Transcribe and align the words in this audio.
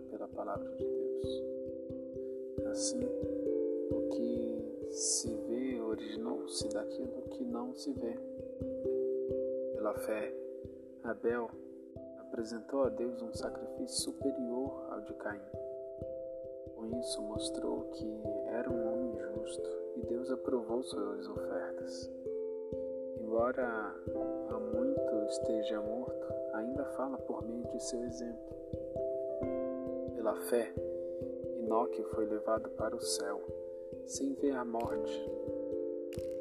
Pela 0.00 0.28
palavra 0.28 0.70
de 0.76 0.84
Deus. 0.84 1.42
Assim, 2.70 3.04
o 3.04 4.08
que 4.10 4.88
se 4.90 5.34
vê 5.48 5.80
originou-se 5.80 6.68
daquilo 6.68 7.22
que 7.30 7.44
não 7.44 7.74
se 7.74 7.92
vê. 7.92 8.16
Pela 9.74 9.94
fé, 9.94 10.32
Abel 11.02 11.50
apresentou 12.20 12.84
a 12.84 12.88
Deus 12.88 13.20
um 13.22 13.32
sacrifício 13.32 14.12
superior 14.12 14.86
ao 14.90 15.00
de 15.02 15.12
Caim. 15.14 15.40
Com 16.74 16.98
isso, 17.00 17.22
mostrou 17.22 17.82
que 17.92 18.06
era 18.48 18.70
um 18.70 18.92
homem 18.92 19.18
justo 19.34 19.68
e 19.96 20.00
Deus 20.06 20.30
aprovou 20.30 20.82
suas 20.82 21.28
ofertas. 21.28 22.10
Embora 23.20 23.94
há 24.50 24.58
muito 24.58 25.14
esteja 25.28 25.80
morto, 25.80 26.26
ainda 26.52 26.84
fala 26.96 27.18
por 27.18 27.46
meio 27.46 27.64
de 27.68 27.82
seu 27.82 28.02
exemplo. 28.04 28.54
Pela 30.24 30.40
fé, 30.40 30.72
Enoque 31.58 32.02
foi 32.14 32.24
levado 32.24 32.70
para 32.70 32.96
o 32.96 33.00
céu, 33.02 33.42
sem 34.06 34.32
ver 34.32 34.52
a 34.52 34.64
morte. 34.64 35.30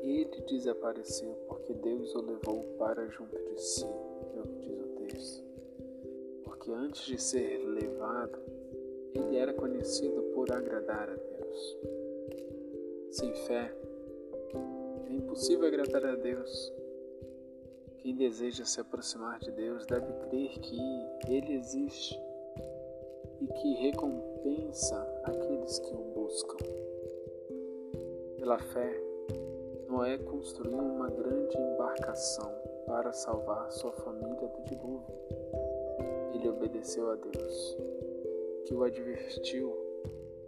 Ele 0.01 0.39
desapareceu 0.47 1.35
porque 1.49 1.73
Deus 1.73 2.15
o 2.15 2.21
levou 2.21 2.63
para 2.77 3.05
junto 3.09 3.37
de 3.37 3.59
si, 3.59 3.83
é 3.83 4.39
o 4.39 4.47
que 4.47 4.59
diz 4.61 4.79
o 4.79 4.87
texto. 5.05 5.43
Porque 6.45 6.71
antes 6.71 7.05
de 7.05 7.21
ser 7.21 7.57
levado, 7.57 8.39
ele 9.13 9.35
era 9.35 9.53
conhecido 9.53 10.31
por 10.33 10.49
agradar 10.49 11.09
a 11.09 11.15
Deus. 11.15 11.77
Sem 13.11 13.33
fé, 13.33 13.69
é 15.09 15.13
impossível 15.13 15.67
agradar 15.67 16.05
a 16.05 16.15
Deus. 16.15 16.73
Quem 17.97 18.15
deseja 18.15 18.63
se 18.63 18.79
aproximar 18.79 19.39
de 19.39 19.51
Deus 19.51 19.85
deve 19.85 20.13
crer 20.29 20.57
que 20.59 20.79
Ele 21.27 21.55
existe 21.55 22.17
e 23.43 23.47
que 23.47 23.73
recompensa 23.73 24.95
aqueles 25.25 25.77
que 25.79 25.93
o 25.93 26.01
buscam. 26.15 26.57
Pela 28.37 28.57
fé, 28.57 29.03
Noé 29.89 30.17
construiu 30.17 30.79
uma 30.79 31.09
grande 31.09 31.57
embarcação 31.57 32.49
para 32.87 33.11
salvar 33.11 33.69
sua 33.69 33.91
família 33.91 34.47
do 34.47 34.63
dilúvio. 34.63 35.15
Ele 36.33 36.47
obedeceu 36.47 37.11
a 37.11 37.15
Deus, 37.15 37.77
que 38.65 38.73
o 38.73 38.83
advertiu 38.83 39.75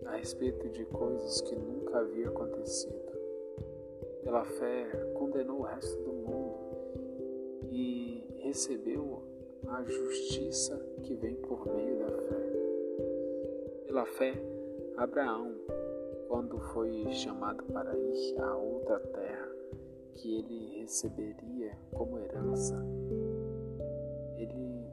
a 0.06 0.16
respeito 0.16 0.70
de 0.70 0.86
coisas 0.86 1.42
que 1.42 1.56
nunca 1.56 2.00
havia 2.00 2.30
acontecido. 2.30 3.12
Pela 4.24 4.46
fé, 4.46 4.86
condenou 5.16 5.60
o 5.60 5.64
resto 5.64 6.02
do 6.02 6.14
mundo 6.14 6.56
e 7.72 8.26
recebeu 8.40 9.22
a 9.68 9.84
justiça 9.84 10.78
que 11.04 11.14
vem 11.16 11.36
por 11.36 11.66
meio 11.68 12.00
da. 12.00 12.15
Pela 13.96 14.08
fé, 14.08 14.34
Abraão, 14.98 15.56
quando 16.28 16.60
foi 16.60 17.10
chamado 17.14 17.64
para 17.72 17.98
ir 17.98 18.42
a 18.42 18.58
outra 18.58 19.00
terra 19.00 19.50
que 20.16 20.38
ele 20.38 20.82
receberia 20.82 21.72
como 21.94 22.20
herança, 22.20 22.76
ele 24.36 24.86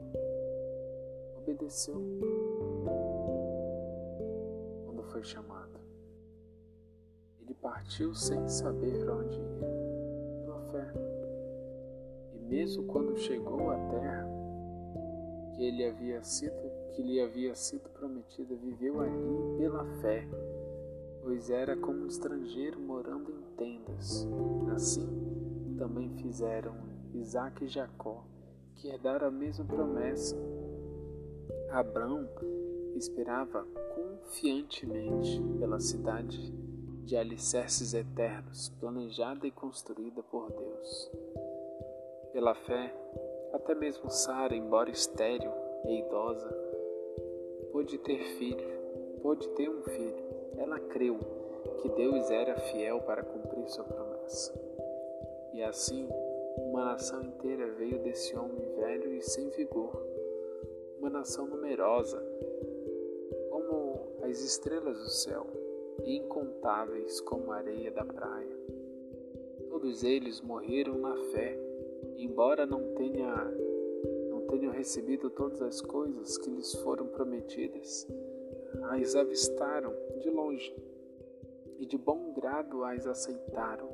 obedeceu 1.37 2.01
quando 4.85 5.03
foi 5.11 5.23
chamado. 5.25 5.81
Ele 7.41 7.53
partiu 7.55 8.13
sem 8.15 8.47
saber 8.47 9.09
onde 9.09 9.37
ia, 9.37 10.45
pela 10.45 10.61
fé. 10.71 10.93
E 12.35 12.39
mesmo 12.39 12.85
quando 12.85 13.17
chegou 13.17 13.69
à 13.69 13.77
terra 13.89 14.25
que 15.51 15.61
ele 15.61 15.83
havia 15.83 16.23
sido 16.23 16.72
que 16.93 17.01
lhe 17.01 17.19
havia 17.19 17.55
sido 17.55 17.89
prometida, 17.89 18.55
viveu 18.55 19.01
ali 19.01 19.57
pela 19.57 19.85
fé, 20.01 20.27
pois 21.21 21.49
era 21.49 21.75
como 21.75 22.03
um 22.03 22.07
estrangeiro 22.07 22.79
morando 22.79 23.31
em 23.31 23.55
tendas. 23.57 24.27
Assim 24.73 25.07
também 25.77 26.09
fizeram 26.17 26.75
Isaac 27.13 27.65
e 27.65 27.67
Jacó, 27.67 28.23
que 28.75 28.89
herdaram 28.89 29.27
a 29.27 29.31
mesma 29.31 29.65
promessa. 29.65 30.37
Abrão 31.71 32.27
esperava 32.95 33.65
confiantemente 33.95 35.41
pela 35.59 35.79
cidade 35.79 36.51
de 37.03 37.17
alicerces 37.17 37.93
eternos, 37.93 38.69
planejada 38.79 39.45
e 39.45 39.51
construída 39.51 40.23
por 40.23 40.51
Deus. 40.51 41.11
Pela 42.31 42.55
fé, 42.55 42.95
até 43.53 43.75
mesmo 43.75 44.09
Sara, 44.09 44.55
embora 44.55 44.89
estéril 44.89 45.51
e 45.85 45.99
idosa, 45.99 46.49
pôde 47.73 47.97
ter 47.97 48.19
filho, 48.37 48.67
pôde 49.23 49.49
ter 49.49 49.67
um 49.67 49.81
filho. 49.81 50.23
Ela 50.57 50.79
creu 50.79 51.17
que 51.81 51.89
Deus 51.89 52.29
era 52.29 52.55
fiel 52.55 53.01
para 53.01 53.23
cumprir 53.23 53.67
sua 53.67 53.83
promessa. 53.83 54.53
E 55.51 55.63
assim, 55.63 56.07
uma 56.69 56.85
nação 56.85 57.23
inteira 57.23 57.71
veio 57.71 57.97
desse 58.03 58.37
homem 58.37 58.63
velho 58.75 59.11
e 59.15 59.21
sem 59.23 59.49
vigor, 59.49 59.91
uma 60.99 61.09
nação 61.09 61.47
numerosa, 61.47 62.23
como 63.49 64.19
as 64.21 64.39
estrelas 64.39 64.99
do 64.99 65.09
céu, 65.09 65.47
e 66.05 66.17
incontáveis 66.17 67.19
como 67.21 67.51
a 67.51 67.57
areia 67.57 67.89
da 67.89 68.05
praia. 68.05 68.55
Todos 69.67 70.03
eles 70.03 70.41
morreram 70.41 70.99
na 70.99 71.17
fé, 71.31 71.57
embora 72.17 72.67
não 72.67 72.93
tenha 72.93 73.51
tenham 74.49 74.71
recebido 74.71 75.29
todas 75.29 75.61
as 75.61 75.81
coisas 75.81 76.37
que 76.37 76.49
lhes 76.49 76.73
foram 76.75 77.07
prometidas. 77.07 78.07
As 78.89 79.15
avistaram 79.15 79.93
de 80.19 80.29
longe 80.29 80.75
e 81.79 81.85
de 81.85 81.97
bom 81.97 82.33
grado 82.33 82.83
as 82.83 83.05
aceitaram. 83.05 83.89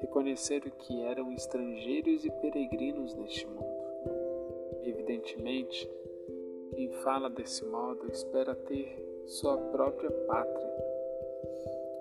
Reconheceram 0.00 0.70
que 0.70 1.02
eram 1.02 1.32
estrangeiros 1.32 2.24
e 2.24 2.30
peregrinos 2.30 3.14
neste 3.14 3.46
mundo. 3.46 3.76
Evidentemente, 4.82 5.90
quem 6.74 6.90
fala 7.02 7.30
desse 7.30 7.64
modo 7.64 8.10
espera 8.10 8.54
ter 8.54 9.02
sua 9.26 9.56
própria 9.56 10.10
pátria. 10.10 10.74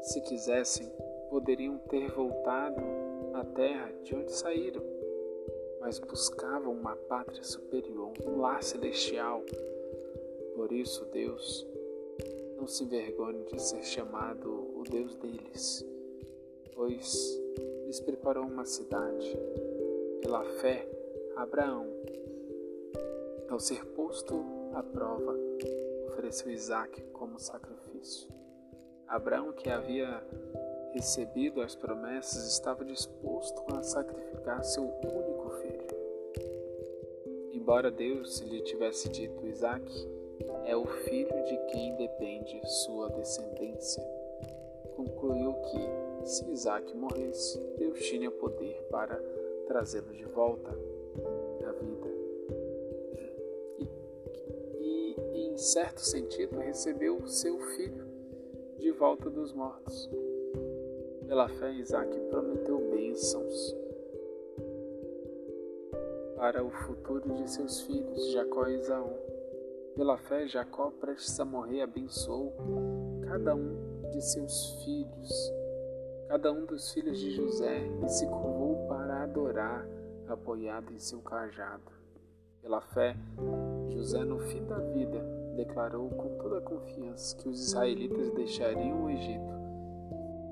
Se 0.02 0.22
quisessem, 0.22 0.92
poderiam 1.30 1.78
ter 1.90 2.12
voltado 2.12 2.82
à 3.34 3.44
terra 3.44 3.92
de 4.04 4.16
onde 4.16 4.32
saíram, 4.32 4.84
mas 5.86 6.00
buscavam 6.00 6.74
uma 6.74 6.96
pátria 6.96 7.44
superior, 7.44 8.12
um 8.26 8.40
lar 8.40 8.64
celestial. 8.64 9.44
Por 10.56 10.72
isso, 10.72 11.06
Deus 11.14 11.64
não 12.58 12.66
se 12.66 12.86
envergonhe 12.86 13.44
de 13.44 13.62
ser 13.62 13.84
chamado 13.84 14.50
o 14.50 14.84
Deus 14.90 15.16
deles, 15.18 15.86
pois 16.74 17.40
lhes 17.86 18.00
preparou 18.00 18.46
uma 18.46 18.66
cidade. 18.66 19.38
Pela 20.24 20.44
fé, 20.44 20.90
Abraão, 21.36 21.86
ao 23.48 23.60
ser 23.60 23.86
posto 23.86 24.44
à 24.74 24.82
prova, 24.82 25.38
ofereceu 26.08 26.50
Isaac 26.50 27.00
como 27.14 27.40
sacrifício. 27.40 28.28
Abraão, 29.08 29.52
que 29.52 29.70
havia 29.70 30.26
recebido 30.96 31.62
as 31.62 31.76
promessas, 31.76 32.48
estava 32.48 32.84
disposto 32.84 33.62
a 33.76 33.84
sacrificar 33.84 34.64
seu 34.64 34.84
único 34.84 35.50
filho. 35.62 35.75
Embora 37.66 37.90
Deus 37.90 38.42
lhe 38.42 38.62
tivesse 38.62 39.10
dito 39.10 39.44
Isaac, 39.48 39.84
é 40.66 40.78
o 40.78 40.86
filho 40.86 41.44
de 41.46 41.58
quem 41.72 41.96
depende 41.96 42.62
sua 42.64 43.10
descendência. 43.10 44.04
Concluiu 44.96 45.52
que, 45.52 46.28
se 46.28 46.48
Isaac 46.52 46.96
morresse, 46.96 47.60
Deus 47.76 47.98
tinha 48.02 48.30
poder 48.30 48.80
para 48.92 49.20
trazê-lo 49.66 50.14
de 50.14 50.26
volta 50.26 50.70
à 50.70 51.72
vida. 51.72 52.08
E, 54.78 55.16
e, 55.34 55.48
em 55.48 55.58
certo 55.58 56.02
sentido, 56.02 56.60
recebeu 56.60 57.26
seu 57.26 57.58
filho 57.76 58.06
de 58.78 58.92
volta 58.92 59.28
dos 59.28 59.52
mortos. 59.54 60.08
Pela 61.26 61.50
fé, 61.50 61.74
Isaac 61.74 62.16
prometeu 62.30 62.78
bênçãos 62.92 63.85
para 66.46 66.64
o 66.64 66.70
futuro 66.70 67.34
de 67.34 67.50
seus 67.50 67.82
filhos, 67.82 68.32
Jacó 68.32 68.68
e 68.68 68.76
Esaú. 68.76 69.18
Pela 69.96 70.16
fé, 70.16 70.48
Jacó, 70.48 70.92
prestes 70.92 71.40
a 71.40 71.44
morrer, 71.44 71.82
abençoou 71.82 72.54
cada 73.28 73.56
um 73.56 74.12
de 74.12 74.22
seus 74.22 74.84
filhos, 74.84 75.54
cada 76.28 76.52
um 76.52 76.68
dos 76.68 76.94
filhos 76.94 77.18
de 77.18 77.32
José, 77.32 77.88
e 78.04 78.10
se 78.10 78.28
curvou 78.28 78.88
para 78.88 79.24
adorar, 79.24 79.88
apoiado 80.28 80.94
em 80.94 81.00
seu 81.00 81.20
cajado. 81.20 81.92
Pela 82.62 82.80
fé, 82.80 83.16
José, 83.90 84.24
no 84.24 84.38
fim 84.38 84.64
da 84.66 84.78
vida, 84.78 85.26
declarou 85.56 86.12
com 86.12 86.38
toda 86.38 86.60
a 86.60 86.62
confiança 86.62 87.36
que 87.38 87.50
os 87.50 87.60
israelitas 87.60 88.30
deixariam 88.36 89.06
o 89.06 89.10
Egito 89.10 89.52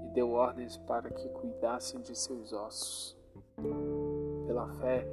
e 0.06 0.10
deu 0.16 0.32
ordens 0.32 0.76
para 0.76 1.12
que 1.12 1.30
cuidassem 1.30 2.02
de 2.02 2.18
seus 2.18 2.52
ossos. 2.52 3.16
Pela 4.48 4.68
fé, 4.80 5.08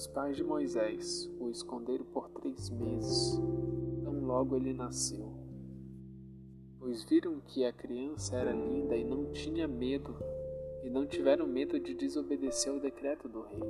os 0.00 0.06
pais 0.06 0.34
de 0.34 0.42
Moisés 0.42 1.30
o 1.38 1.50
esconderam 1.50 2.06
por 2.06 2.30
três 2.30 2.70
meses, 2.70 3.38
tão 4.02 4.24
logo 4.24 4.56
ele 4.56 4.72
nasceu. 4.72 5.30
Pois 6.78 7.04
viram 7.04 7.38
que 7.40 7.66
a 7.66 7.72
criança 7.72 8.34
era 8.34 8.50
linda 8.50 8.96
e 8.96 9.04
não 9.04 9.30
tinha 9.30 9.68
medo, 9.68 10.16
e 10.82 10.88
não 10.88 11.06
tiveram 11.06 11.46
medo 11.46 11.78
de 11.78 11.92
desobedecer 11.92 12.72
o 12.72 12.80
decreto 12.80 13.28
do 13.28 13.42
rei. 13.42 13.60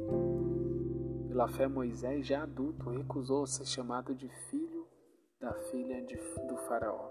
Pela 1.27 1.49
fé, 1.49 1.67
Moisés, 1.67 2.25
já 2.25 2.45
adulto, 2.45 2.91
recusou 2.91 3.45
ser 3.45 3.67
chamado 3.67 4.15
de 4.15 4.29
filho 4.49 4.87
da 5.41 5.53
filha 5.53 6.01
de, 6.01 6.15
do 6.47 6.57
Faraó, 6.69 7.11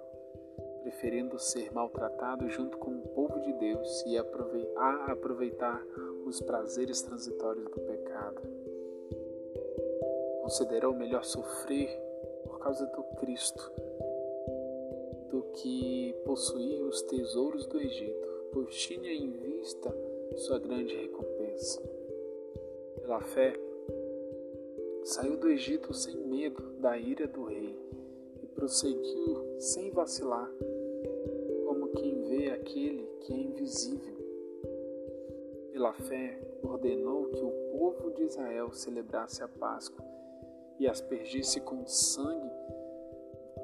preferindo 0.83 1.37
ser 1.37 1.73
maltratado 1.73 2.49
junto 2.49 2.77
com 2.77 2.91
o 2.97 3.07
povo 3.09 3.37
de 3.41 3.51
Deus 3.51 4.01
e 4.05 4.17
aproveitar 4.17 5.83
os 6.25 6.39
prazeres 6.39 7.01
transitórios 7.01 7.65
do 7.65 7.81
pecado 7.81 8.58
considerou 10.49 10.95
melhor 10.95 11.23
sofrer 11.23 11.87
por 12.43 12.57
causa 12.57 12.83
do 12.87 13.03
Cristo 13.19 13.71
do 15.29 15.43
que 15.53 16.15
possuir 16.25 16.81
os 16.81 17.03
tesouros 17.03 17.67
do 17.67 17.79
Egito, 17.79 18.27
pois 18.51 18.75
tinha 18.75 19.13
em 19.13 19.29
vista 19.29 19.95
sua 20.37 20.57
grande 20.57 20.95
recompensa. 20.95 21.79
Pela 22.99 23.21
fé, 23.21 23.53
saiu 25.03 25.37
do 25.37 25.49
Egito 25.49 25.93
sem 25.93 26.17
medo 26.17 26.63
da 26.79 26.97
ira 26.97 27.27
do 27.27 27.43
rei 27.43 27.77
e 28.41 28.47
prosseguiu 28.47 29.59
sem 29.59 29.91
vacilar, 29.91 30.51
como 31.67 31.89
quem 31.89 32.23
vê 32.23 32.49
aquele 32.49 33.05
que 33.19 33.33
é 33.33 33.37
invisível. 33.37 34.17
Pela 35.71 35.93
fé, 35.93 36.41
ordenou 36.63 37.25
que 37.25 37.39
o 37.39 37.51
povo 37.71 38.09
de 38.15 38.23
Israel 38.23 38.73
celebrasse 38.73 39.43
a 39.43 39.47
Páscoa 39.47 40.08
e 40.79 40.87
aspergisse 40.87 41.59
com 41.59 41.85
sangue 41.85 42.49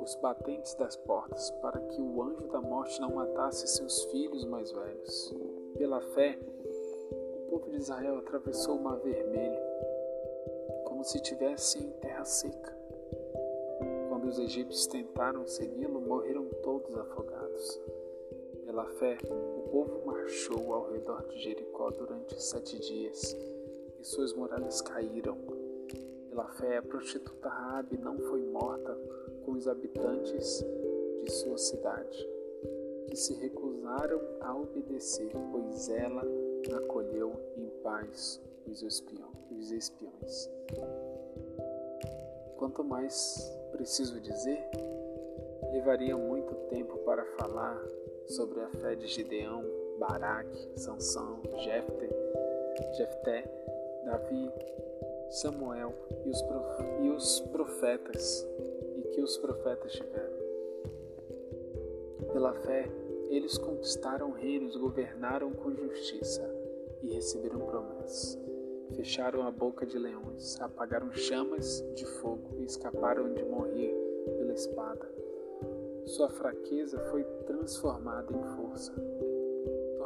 os 0.05 0.15
batentes 0.15 0.75
das 0.75 0.95
portas, 0.95 1.49
para 1.61 1.79
que 1.79 1.99
o 1.99 2.21
anjo 2.21 2.47
da 2.47 2.61
morte 2.61 3.01
não 3.01 3.15
matasse 3.15 3.67
seus 3.67 4.03
filhos 4.05 4.45
mais 4.45 4.71
velhos. 4.71 5.33
Pela 5.77 5.99
fé, 5.99 6.37
o 6.67 7.49
povo 7.49 7.71
de 7.71 7.77
Israel 7.77 8.19
atravessou 8.19 8.77
o 8.77 8.83
Mar 8.83 8.97
Vermelho, 8.99 9.59
como 10.85 11.03
se 11.03 11.17
estivesse 11.17 11.79
em 11.79 11.89
terra 11.93 12.23
seca. 12.23 12.77
Quando 14.09 14.25
os 14.25 14.37
egípcios 14.37 14.85
tentaram 14.85 15.47
segui-lo, 15.47 15.99
morreram 16.01 16.45
todos 16.61 16.95
afogados. 16.95 17.81
Pela 18.63 18.85
fé, 18.85 19.17
o 19.23 19.69
povo 19.69 20.05
marchou 20.05 20.73
ao 20.73 20.91
redor 20.91 21.25
de 21.27 21.39
Jericó 21.39 21.89
durante 21.89 22.41
sete 22.41 22.77
dias, 22.79 23.35
e 23.99 24.03
suas 24.03 24.33
muralhas 24.33 24.81
caíram 24.81 25.37
pela 26.35 26.49
fé, 26.49 26.77
a 26.77 26.81
prostituta 26.81 27.47
Rabi 27.47 27.97
não 27.97 28.19
foi 28.19 28.41
morta 28.41 28.93
com 29.45 29.53
os 29.53 29.69
habitantes 29.69 30.65
de 31.23 31.31
sua 31.31 31.57
cidade, 31.57 32.29
que 33.07 33.15
se 33.15 33.33
recusaram 33.35 34.19
a 34.41 34.53
obedecer, 34.53 35.31
pois 35.49 35.87
ela 35.87 36.23
acolheu 36.75 37.31
em 37.55 37.69
paz 37.81 38.41
os 38.67 38.83
espiões. 39.71 40.49
Quanto 42.57 42.83
mais 42.83 43.57
preciso 43.71 44.19
dizer, 44.19 44.61
levaria 45.71 46.17
muito 46.17 46.53
tempo 46.67 46.97
para 46.99 47.23
falar 47.37 47.81
sobre 48.27 48.59
a 48.59 48.69
fé 48.71 48.95
de 48.95 49.07
Gideão, 49.07 49.63
Baraque, 49.99 50.69
Sansão, 50.75 51.39
Jefté, 51.59 52.09
Jefté, 52.97 53.45
Davi, 54.03 54.51
Samuel 55.29 55.93
e 56.25 56.29
os, 56.29 56.43
e 57.01 57.09
os 57.09 57.39
profetas 57.51 58.47
e 58.97 59.01
que 59.09 59.21
os 59.21 59.37
profetas 59.37 59.91
tiveram. 59.93 60.35
Pela 62.31 62.53
fé, 62.53 62.89
eles 63.29 63.57
conquistaram 63.57 64.31
reinos, 64.31 64.75
governaram 64.75 65.51
com 65.51 65.73
justiça 65.75 66.43
e 67.01 67.13
receberam 67.13 67.59
promessas. 67.59 68.39
Fecharam 68.95 69.45
a 69.47 69.51
boca 69.51 69.85
de 69.85 69.97
leões, 69.97 70.59
apagaram 70.61 71.11
chamas 71.11 71.83
de 71.95 72.05
fogo 72.05 72.57
e 72.59 72.65
escaparam 72.65 73.33
de 73.33 73.43
morrer 73.43 73.93
pela 74.37 74.53
espada. 74.53 75.11
Sua 76.05 76.29
fraqueza 76.29 76.99
foi 77.09 77.23
transformada 77.45 78.31
em 78.31 78.43
força 78.55 78.93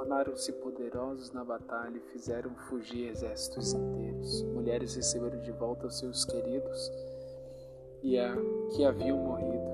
tornaram-se 0.10 0.52
poderosos 0.54 1.32
na 1.32 1.46
batalha 1.46 1.96
e 1.96 2.12
fizeram 2.12 2.50
fugir 2.68 3.10
exércitos 3.10 3.74
inteiros. 3.74 4.42
Mulheres 4.42 4.96
receberam 4.96 5.40
de 5.40 5.52
volta 5.52 5.86
os 5.86 6.00
seus 6.00 6.26
queridos 6.26 6.92
e 8.02 8.18
a 8.18 8.36
que 8.76 8.84
haviam 8.84 9.20
morrido. 9.20 9.70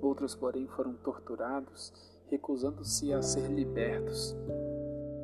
Outros, 0.00 0.34
porém, 0.34 0.66
foram 0.66 0.94
torturados, 0.94 1.92
recusando-se 2.26 3.12
a 3.12 3.22
ser 3.22 3.46
libertos, 3.48 4.34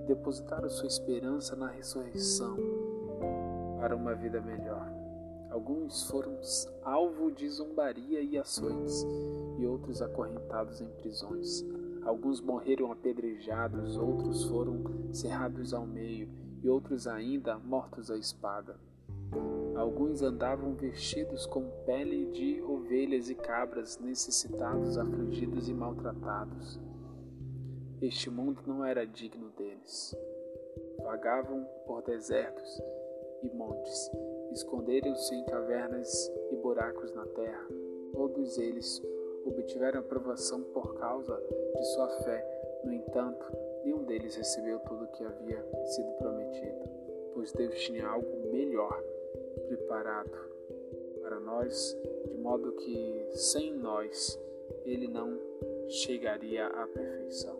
e 0.03 0.07
depositaram 0.07 0.71
sua 0.71 0.87
esperança 0.87 1.57
na 1.57 1.67
ressurreição 1.67 2.57
para 3.81 3.97
uma 3.97 4.15
vida 4.15 4.41
melhor. 4.41 4.89
Alguns 5.51 6.05
foram 6.05 6.39
alvo 6.85 7.33
de 7.33 7.49
zombaria 7.49 8.23
e 8.23 8.39
ações, 8.39 9.05
e 9.59 9.67
outros 9.67 10.01
acorrentados 10.01 10.81
em 10.81 10.89
prisões. 10.91 11.65
Alguns 12.09 12.41
morreram 12.41 12.91
apedrejados, 12.91 13.99
outros 13.99 14.45
foram 14.45 14.83
cerrados 15.13 15.75
ao 15.75 15.87
meio 15.87 16.27
e 16.63 16.67
outros 16.67 17.07
ainda 17.07 17.59
mortos 17.59 18.11
à 18.11 18.17
espada. 18.17 18.77
Alguns 19.77 20.23
andavam 20.23 20.73
vestidos 20.73 21.45
com 21.45 21.69
pele 21.85 22.25
de 22.31 22.63
ovelhas 22.63 23.29
e 23.29 23.35
cabras, 23.35 23.99
necessitados, 23.99 24.97
afligidos 24.97 25.69
e 25.69 25.75
maltratados. 25.75 26.81
Este 28.01 28.31
mundo 28.31 28.63
não 28.67 28.83
era 28.83 29.07
digno 29.07 29.51
deles. 29.51 30.17
Vagavam 31.03 31.63
por 31.87 32.01
desertos 32.05 32.83
e 33.43 33.51
montes, 33.55 34.11
esconderam-se 34.53 35.35
em 35.35 35.45
cavernas 35.45 36.33
e 36.51 36.57
buracos 36.57 37.13
na 37.13 37.27
terra. 37.27 37.69
Todos 38.15 38.57
eles 38.57 39.03
obtiveram 39.49 40.01
aprovação 40.01 40.63
por 40.63 40.95
causa 40.95 41.41
de 41.77 41.85
sua 41.95 42.09
fé. 42.25 42.81
No 42.85 42.93
entanto, 42.93 43.45
nenhum 43.85 44.05
deles 44.05 44.37
recebeu 44.37 44.79
tudo 44.81 45.05
o 45.05 45.09
que 45.09 45.25
havia 45.25 45.65
sido 45.87 46.13
prometido, 46.13 46.89
pois 47.35 47.53
Deus 47.53 47.79
tinha 47.81 48.07
algo 48.07 48.51
melhor 48.53 49.03
preparado 49.67 50.31
para 51.23 51.41
nós, 51.41 51.97
de 52.27 52.37
modo 52.39 52.73
que 52.73 53.29
sem 53.33 53.75
nós 53.75 54.41
ele 54.85 55.09
não 55.09 55.39
chegaria 55.89 56.67
à 56.67 56.87
perfeição. 56.87 57.59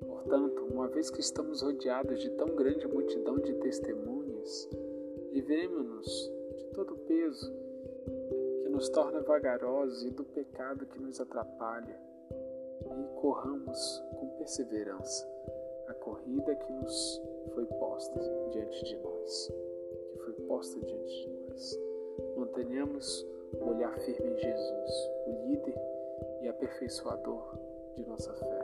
Portanto, 0.00 0.64
uma 0.70 0.88
vez 0.88 1.10
que 1.10 1.20
estamos 1.20 1.62
rodeados 1.62 2.20
de 2.20 2.30
tão 2.30 2.54
grande 2.54 2.86
multidão 2.86 3.38
de 3.38 3.54
testemunhas, 3.54 4.68
livremos-nos 5.32 6.32
de 6.56 6.64
todo 6.74 6.94
o 6.94 6.98
peso 6.98 7.67
nos 8.78 8.90
torna 8.90 9.20
vagarosos 9.22 10.04
e 10.04 10.10
do 10.10 10.22
pecado 10.22 10.86
que 10.86 11.00
nos 11.00 11.20
atrapalha, 11.20 12.00
e 12.30 13.20
corramos 13.20 14.04
com 14.14 14.28
perseverança 14.38 15.28
a 15.88 15.94
corrida 15.94 16.54
que 16.54 16.72
nos 16.74 17.20
foi 17.54 17.66
posta 17.66 18.20
diante 18.52 18.84
de 18.84 18.96
nós, 18.98 19.52
que 20.12 20.18
foi 20.20 20.32
posta 20.46 20.78
diante 20.78 21.26
de 21.26 21.28
nós. 21.48 21.80
Mantenhamos 22.36 23.26
o 23.54 23.70
olhar 23.70 23.98
firme 23.98 24.30
em 24.30 24.38
Jesus, 24.38 25.10
o 25.26 25.48
líder 25.48 25.74
e 26.42 26.48
aperfeiçoador 26.48 27.58
de 27.96 28.06
nossa 28.06 28.32
fé. 28.32 28.60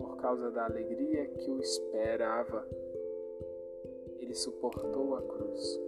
Por 0.00 0.18
causa 0.18 0.50
da 0.50 0.66
alegria 0.66 1.28
que 1.28 1.50
o 1.50 1.62
esperava, 1.62 2.68
ele 4.18 4.34
suportou 4.34 5.14
a 5.14 5.22
cruz, 5.22 5.80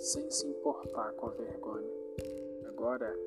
sem 0.00 0.28
se 0.32 0.48
importar 0.48 1.12
com 1.12 1.26
a 1.26 1.30
vergonha 1.30 2.05
Agora 2.86 3.18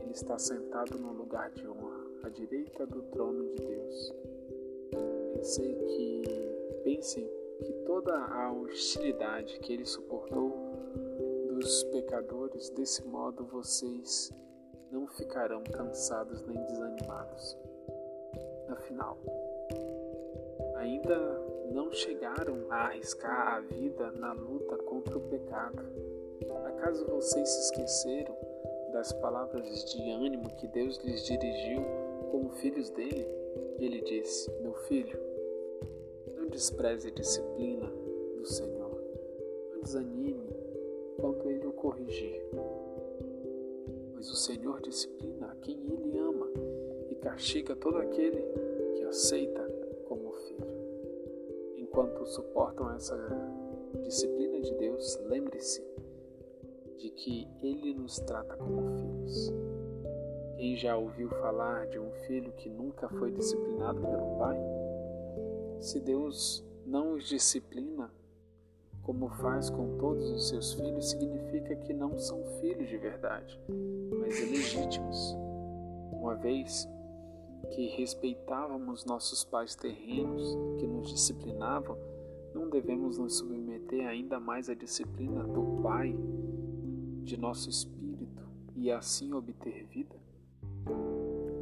ele 0.00 0.12
está 0.12 0.38
sentado 0.38 0.98
no 0.98 1.12
lugar 1.12 1.50
de 1.50 1.68
honra, 1.68 2.06
à 2.22 2.30
direita 2.30 2.86
do 2.86 3.02
trono 3.02 3.46
de 3.50 3.62
Deus. 3.62 4.14
Pensei 5.34 5.74
que 5.74 6.22
pensem 6.84 7.30
que 7.66 7.72
toda 7.84 8.16
a 8.16 8.50
hostilidade 8.50 9.60
que 9.60 9.74
ele 9.74 9.84
suportou 9.84 10.72
dos 11.50 11.84
pecadores, 11.84 12.70
desse 12.70 13.06
modo 13.06 13.44
vocês 13.44 14.32
não 14.90 15.06
ficarão 15.06 15.62
cansados 15.64 16.42
nem 16.46 16.56
desanimados. 16.64 17.58
Afinal, 18.70 19.18
ainda 20.76 21.18
não 21.74 21.92
chegaram 21.92 22.64
a 22.70 22.86
arriscar 22.86 23.56
a 23.56 23.60
vida 23.60 24.10
na 24.12 24.32
luta 24.32 24.78
contra 24.78 25.18
o 25.18 25.28
pecado. 25.28 25.82
Acaso 26.64 27.04
vocês 27.04 27.46
se 27.50 27.60
esqueceram 27.64 28.47
das 28.92 29.12
palavras 29.12 29.84
de 29.84 30.10
ânimo 30.10 30.54
que 30.56 30.66
Deus 30.68 30.98
lhes 30.98 31.24
dirigiu 31.24 31.82
como 32.30 32.50
filhos 32.50 32.90
dele? 32.90 33.26
Ele 33.78 34.00
disse: 34.02 34.50
Meu 34.60 34.74
filho, 34.74 35.18
não 36.36 36.48
despreze 36.48 37.08
a 37.08 37.12
disciplina 37.12 37.90
do 38.36 38.46
Senhor, 38.46 39.02
não 39.72 39.80
desanime 39.80 40.48
quando 41.18 41.50
ele 41.50 41.66
o 41.66 41.72
corrigir. 41.72 42.42
Pois 44.12 44.30
o 44.30 44.36
Senhor 44.36 44.80
disciplina 44.80 45.46
a 45.46 45.54
quem 45.56 45.76
ele 45.92 46.18
ama 46.18 46.48
e 47.10 47.14
castiga 47.16 47.76
todo 47.76 47.98
aquele 47.98 48.42
que 48.94 49.04
aceita 49.04 49.62
como 50.08 50.32
filho. 50.32 50.66
Enquanto 51.76 52.26
suportam 52.26 52.92
essa 52.94 53.16
disciplina 54.02 54.60
de 54.60 54.74
Deus, 54.74 55.18
lembre-se 55.26 55.84
de 56.98 57.10
que 57.10 57.48
Ele 57.62 57.94
nos 57.94 58.18
trata 58.20 58.56
como 58.56 58.90
filhos. 58.98 59.52
Quem 60.56 60.76
já 60.76 60.96
ouviu 60.96 61.28
falar 61.28 61.86
de 61.86 61.98
um 61.98 62.10
filho 62.26 62.52
que 62.52 62.68
nunca 62.68 63.08
foi 63.08 63.30
disciplinado 63.30 64.00
pelo 64.00 64.38
pai? 64.38 64.58
Se 65.78 66.00
Deus 66.00 66.64
não 66.84 67.14
os 67.14 67.28
disciplina, 67.28 68.10
como 69.02 69.28
faz 69.28 69.70
com 69.70 69.96
todos 69.98 70.28
os 70.30 70.48
seus 70.48 70.74
filhos, 70.74 71.10
significa 71.10 71.76
que 71.76 71.94
não 71.94 72.18
são 72.18 72.42
filhos 72.60 72.88
de 72.88 72.98
verdade, 72.98 73.58
mas 74.18 74.38
ilegítimos. 74.40 75.36
Uma 76.12 76.34
vez 76.34 76.88
que 77.70 77.86
respeitávamos 77.96 79.04
nossos 79.04 79.44
pais 79.44 79.76
terrenos 79.76 80.58
que 80.78 80.86
nos 80.86 81.08
disciplinavam, 81.08 81.96
não 82.52 82.68
devemos 82.68 83.18
nos 83.18 83.38
submeter 83.38 84.06
ainda 84.08 84.40
mais 84.40 84.68
à 84.68 84.74
disciplina 84.74 85.44
do 85.44 85.80
Pai 85.82 86.14
de 87.28 87.36
nosso 87.36 87.70
espírito 87.70 88.42
e 88.74 88.90
assim 88.90 89.32
obter 89.32 89.84
vida? 89.84 90.16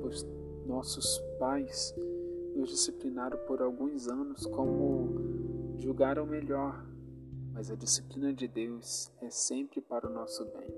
Pois 0.00 0.26
nossos 0.66 1.18
pais 1.38 1.94
nos 2.54 2.70
disciplinaram 2.70 3.38
por 3.46 3.60
alguns 3.60 4.08
anos 4.08 4.46
como 4.46 5.74
julgaram 5.76 6.24
melhor 6.24 6.84
mas 7.56 7.70
a 7.70 7.74
disciplina 7.74 8.34
de 8.34 8.46
Deus 8.46 9.10
é 9.22 9.30
sempre 9.30 9.80
para 9.80 10.06
o 10.06 10.10
nosso 10.10 10.44
bem, 10.44 10.68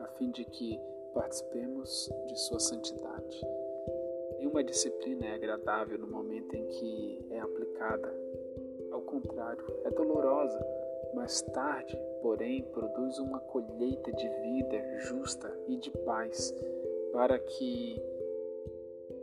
a 0.00 0.06
fim 0.18 0.30
de 0.30 0.44
que 0.44 0.78
participemos 1.14 2.10
de 2.28 2.38
sua 2.40 2.60
santidade. 2.60 3.40
Nenhuma 4.36 4.62
disciplina 4.62 5.24
é 5.24 5.34
agradável 5.34 5.98
no 5.98 6.06
momento 6.06 6.54
em 6.54 6.66
que 6.66 7.26
é 7.30 7.40
aplicada. 7.40 8.14
Ao 8.92 9.00
contrário, 9.00 9.64
é 9.84 9.90
dolorosa. 9.92 10.83
Mais 11.14 11.40
tarde, 11.42 11.98
porém, 12.20 12.62
produz 12.72 13.18
uma 13.18 13.38
colheita 13.40 14.12
de 14.12 14.28
vida 14.28 14.98
justa 15.00 15.52
e 15.68 15.76
de 15.76 15.90
paz 15.90 16.52
para 17.12 17.38
que 17.38 18.02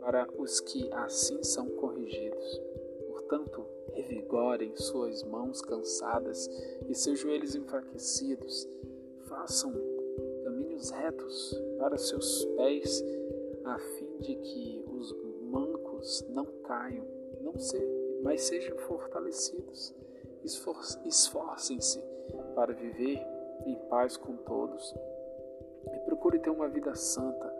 para 0.00 0.26
os 0.36 0.58
que 0.60 0.92
assim 0.92 1.42
são 1.44 1.68
corrigidos. 1.68 2.60
Portanto, 3.08 3.64
revigorem 3.92 4.74
suas 4.76 5.22
mãos 5.22 5.62
cansadas 5.62 6.48
e 6.88 6.94
seus 6.94 7.20
joelhos 7.20 7.54
enfraquecidos. 7.54 8.68
Façam 9.26 9.72
caminhos 10.42 10.90
retos 10.90 11.54
para 11.78 11.96
seus 11.96 12.44
pés, 12.56 13.04
a 13.64 13.78
fim 13.78 14.18
de 14.20 14.34
que 14.36 14.84
os 14.88 15.14
mancos 15.42 16.26
não 16.30 16.46
caiam, 16.64 17.06
não 17.40 17.56
se, 17.58 17.80
mas 18.22 18.42
sejam 18.42 18.76
fortalecidos. 18.78 19.94
Esforcem-se 20.44 22.00
para 22.54 22.72
viver 22.72 23.24
em 23.66 23.76
paz 23.88 24.16
com 24.16 24.36
todos 24.36 24.94
e 25.94 25.98
procure 26.00 26.38
ter 26.38 26.50
uma 26.50 26.68
vida 26.68 26.94
santa, 26.94 27.52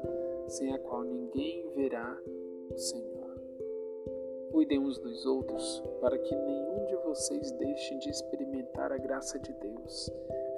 sem 0.49 0.73
a 0.73 0.79
qual 0.79 1.03
ninguém 1.03 1.69
verá 1.71 2.17
o 2.71 2.79
Senhor. 2.79 3.23
Cuidem 4.51 4.79
uns 4.79 4.99
dos 4.99 5.25
outros, 5.25 5.83
para 6.01 6.19
que 6.19 6.35
nenhum 6.35 6.85
de 6.87 6.97
vocês 6.97 7.51
deixe 7.53 7.97
de 7.99 8.11
experimentar 8.11 8.93
a 8.93 8.99
graça 8.99 9.39
de 9.39 9.53
Deus. 9.55 10.11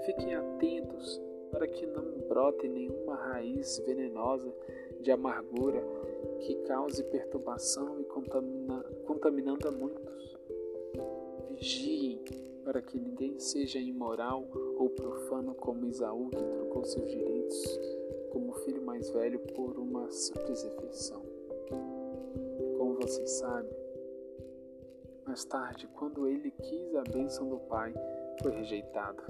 Fiquem 0.04 0.34
atentos 0.34 1.20
para 1.50 1.68
que 1.68 1.86
não 1.86 2.18
brote 2.28 2.66
nenhuma 2.66 3.14
raiz 3.14 3.78
venenosa 3.86 4.52
de 5.00 5.12
amargura 5.12 5.80
que 6.40 6.56
cause 6.66 7.02
perturbação 7.04 8.00
e 8.00 8.04
contamina, 8.04 8.84
contaminando 9.06 9.68
a 9.68 9.70
muitos. 9.70 10.33
Vigiem 11.54 12.20
para 12.64 12.80
que 12.80 12.98
ninguém 12.98 13.38
seja 13.38 13.78
imoral 13.78 14.44
ou 14.78 14.88
profano 14.90 15.54
como 15.54 15.86
Isaú, 15.86 16.30
que 16.30 16.42
trocou 16.42 16.84
seus 16.84 17.08
direitos 17.10 17.80
como 18.30 18.52
filho 18.54 18.82
mais 18.82 19.10
velho 19.10 19.38
por 19.54 19.78
uma 19.78 20.10
simples 20.10 20.62
refeição. 20.62 21.22
Como 22.78 22.94
vocês 22.94 23.30
sabem, 23.30 23.76
mais 25.26 25.44
tarde, 25.44 25.88
quando 25.94 26.26
ele 26.26 26.50
quis 26.50 26.94
a 26.96 27.02
bênção 27.02 27.48
do 27.48 27.58
Pai, 27.60 27.94
foi 28.42 28.52
rejeitado. 28.52 29.22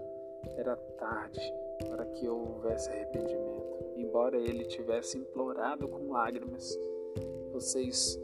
Era 0.57 0.77
tarde 0.77 1.41
para 1.89 2.05
que 2.07 2.29
houvesse 2.29 2.91
arrependimento. 2.91 3.93
Embora 3.97 4.37
ele 4.37 4.65
tivesse 4.65 5.19
implorado 5.19 5.89
com 5.89 6.11
lágrimas, 6.13 6.79
vocês 7.53 8.19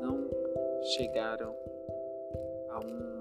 não 0.00 0.28
chegaram 0.96 1.54
a 2.70 2.80
um 2.84 3.17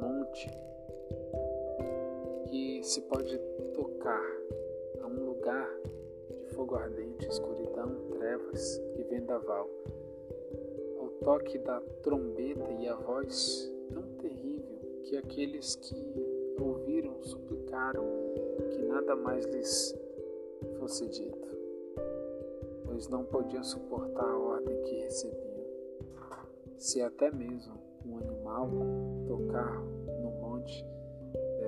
que 2.46 2.84
se 2.84 3.02
pode 3.02 3.38
tocar, 3.74 4.24
a 5.02 5.08
um 5.08 5.26
lugar 5.26 5.70
de 6.38 6.46
fogo 6.54 6.76
ardente, 6.76 7.28
escuridão, 7.28 7.96
trevas 8.12 8.82
e 8.98 9.04
vendaval. 9.04 9.70
Ao 11.00 11.08
toque 11.24 11.58
da 11.60 11.82
trombeta 12.02 12.72
e 12.80 12.88
a 12.88 12.96
voz 12.96 13.72
tão 13.94 14.04
terrível 14.18 14.80
que 15.04 15.18
aqueles 15.18 15.76
que 15.76 15.96
ouviram 16.60 17.24
suplicaram 17.24 18.06
que 18.72 18.82
nada 18.84 19.16
mais 19.16 19.46
lhes 19.46 19.96
fosse 20.80 21.08
dito, 21.08 21.48
pois 22.86 23.08
não 23.08 23.24
podiam 23.26 23.64
suportar 23.64 24.28
a 24.28 24.38
ordem 24.38 24.82
que 24.84 24.96
recebiam. 24.96 25.48
Se 26.78 27.02
até 27.02 27.32
mesmo 27.32 27.74
um 28.06 28.18
animal 28.18 28.70
tocar 29.28 29.84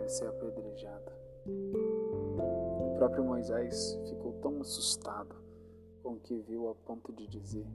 ser 0.09 0.27
apedrejado. 0.27 1.11
O 1.45 2.95
próprio 2.97 3.23
Moisés 3.23 3.99
ficou 4.07 4.33
tão 4.41 4.59
assustado 4.61 5.35
com 6.03 6.13
o 6.13 6.19
que 6.19 6.39
viu 6.39 6.69
a 6.69 6.75
ponto 6.75 7.13
de 7.13 7.27
dizer: 7.27 7.65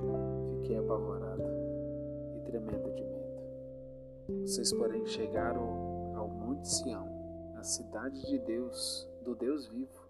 Fiquei 0.60 0.76
apavorado 0.76 1.44
e 2.36 2.40
tremendo 2.40 2.92
de 2.94 3.04
medo. 3.04 4.44
Vocês, 4.46 4.72
porém, 4.72 5.06
chegaram 5.06 6.14
ao 6.16 6.28
Monte 6.28 6.68
Sião, 6.68 7.08
a 7.56 7.62
cidade 7.62 8.26
de 8.26 8.38
Deus, 8.38 9.08
do 9.24 9.34
Deus 9.34 9.66
vivo, 9.68 10.04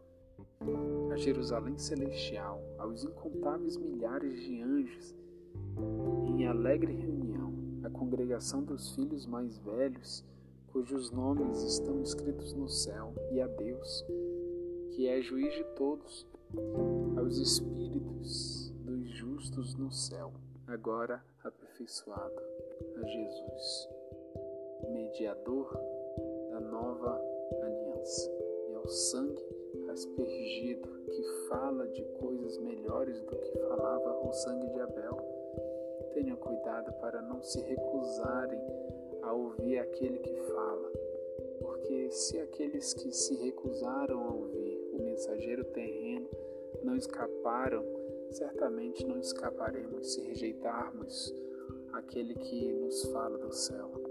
a 1.12 1.16
Jerusalém 1.16 1.76
celestial, 1.78 2.62
aos 2.78 3.04
incontáveis 3.04 3.76
milhares 3.76 4.40
de 4.40 4.62
anjos, 4.62 5.14
em 6.26 6.46
alegre 6.46 6.92
reunião, 6.92 7.52
a 7.84 7.90
congregação 7.90 8.62
dos 8.62 8.94
filhos 8.94 9.26
mais 9.26 9.58
velhos, 9.58 10.24
cujos 10.74 11.12
nomes 11.12 11.62
estão 11.62 12.02
escritos 12.02 12.52
no 12.52 12.68
céu, 12.68 13.14
e 13.30 13.40
a 13.40 13.46
Deus, 13.46 14.04
que 14.90 15.06
é 15.06 15.22
juiz 15.22 15.54
de 15.54 15.62
todos, 15.76 16.26
aos 17.16 17.38
espíritos 17.38 18.72
dos 18.80 19.08
justos 19.10 19.76
no 19.76 19.92
céu, 19.92 20.32
agora 20.66 21.24
aperfeiçoado, 21.44 22.42
a 22.96 23.06
Jesus 23.06 23.88
mediador 24.90 25.72
da 26.50 26.58
nova 26.58 27.22
aliança, 27.62 28.32
e 28.68 28.74
ao 28.74 28.88
sangue 28.88 29.46
aspergido 29.92 30.88
que 31.08 31.22
fala 31.48 31.86
de 31.86 32.02
coisas 32.18 32.58
melhores 32.58 33.20
do 33.22 33.36
que 33.36 33.58
falava 33.60 34.26
o 34.26 34.32
sangue 34.32 34.66
de 34.70 34.80
Abel. 34.80 35.16
Tenham 36.14 36.36
cuidado 36.36 36.92
para 36.94 37.22
não 37.22 37.40
se 37.44 37.60
recusarem 37.60 38.60
a 39.24 39.32
ouvir 39.32 39.78
aquele 39.78 40.18
que 40.18 40.34
fala, 40.34 40.92
porque 41.60 42.10
se 42.10 42.38
aqueles 42.40 42.94
que 42.94 43.10
se 43.12 43.34
recusaram 43.36 44.24
a 44.24 44.32
ouvir 44.32 44.90
o 44.92 45.04
mensageiro 45.04 45.64
terreno 45.64 46.28
não 46.82 46.96
escaparam, 46.96 47.84
certamente 48.30 49.06
não 49.06 49.18
escaparemos 49.18 50.14
se 50.14 50.20
rejeitarmos 50.22 51.34
aquele 51.92 52.34
que 52.34 52.72
nos 52.72 53.02
fala 53.06 53.38
do 53.38 53.52
céu. 53.52 54.04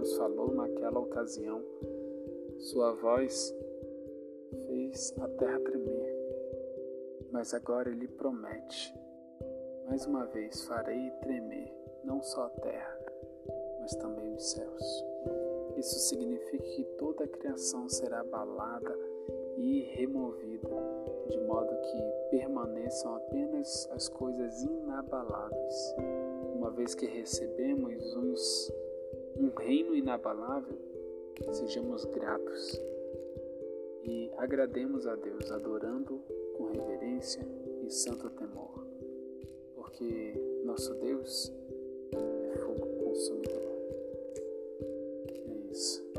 Deus 0.00 0.16
falou 0.16 0.54
naquela 0.54 0.98
ocasião, 0.98 1.62
sua 2.58 2.92
voz 2.92 3.54
fez 4.66 5.14
a 5.20 5.28
terra 5.28 5.60
tremer, 5.60 6.16
mas 7.30 7.52
agora 7.52 7.90
ele 7.90 8.08
promete: 8.08 8.94
mais 9.86 10.06
uma 10.06 10.24
vez 10.24 10.64
farei 10.64 11.10
tremer 11.20 11.70
não 12.02 12.22
só 12.22 12.44
a 12.44 12.48
terra, 12.48 12.99
mas 13.90 13.96
também 13.96 14.34
os 14.34 14.50
céus. 14.50 15.04
Isso 15.76 15.98
significa 15.98 16.62
que 16.62 16.84
toda 16.96 17.24
a 17.24 17.28
criação 17.28 17.88
será 17.88 18.20
abalada 18.20 18.96
e 19.56 19.82
removida, 19.82 20.68
de 21.28 21.38
modo 21.40 21.74
que 21.80 22.30
permaneçam 22.30 23.16
apenas 23.16 23.88
as 23.92 24.08
coisas 24.08 24.62
inabaláveis. 24.62 25.94
Uma 26.54 26.70
vez 26.70 26.94
que 26.94 27.06
recebemos 27.06 28.14
uns, 28.14 28.72
um 29.36 29.50
reino 29.58 29.94
inabalável, 29.94 30.78
sejamos 31.52 32.04
gratos 32.04 32.80
e 34.04 34.30
agrademos 34.36 35.06
a 35.06 35.16
Deus, 35.16 35.50
adorando 35.50 36.20
com 36.56 36.66
reverência 36.66 37.42
e 37.82 37.90
santo 37.90 38.28
temor, 38.30 38.86
porque 39.74 40.34
nosso 40.64 40.94
Deus 40.94 41.52
é 42.12 42.58
fogo 42.58 42.86
consumidor. 43.04 43.59
days. 45.70 46.09